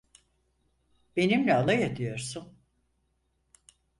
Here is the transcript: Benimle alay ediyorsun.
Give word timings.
Benimle 1.15 1.53
alay 1.55 1.83
ediyorsun. 1.83 2.57